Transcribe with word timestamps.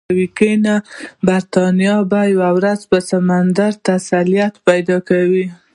ګنې 0.37 0.75
برېټانیا 1.27 1.95
به 2.09 2.19
یوه 2.33 2.49
ورځ 2.57 2.79
پر 2.89 3.01
سمندر 3.09 3.71
تسلط 3.87 4.53
پیدا 4.67 4.97
کوي. 5.09 5.45